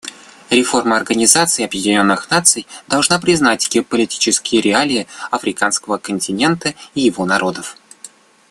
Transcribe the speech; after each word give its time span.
Реформа 0.49 0.97
Организации 0.97 1.63
Объединенных 1.63 2.31
Наций 2.31 2.65
должна 2.87 3.19
признать 3.19 3.69
геополитические 3.69 4.59
реалии 4.59 5.05
африканского 5.29 5.99
континента 5.99 6.73
и 6.95 7.01
его 7.01 7.23
народов. 7.23 7.77